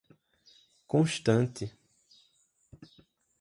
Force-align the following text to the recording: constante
constante 0.91 1.65